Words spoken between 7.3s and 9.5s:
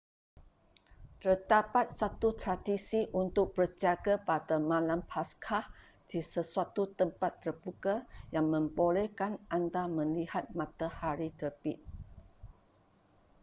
terbuka yang membolehkan